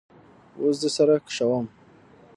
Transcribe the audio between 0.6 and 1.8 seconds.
وس دي سره کشوم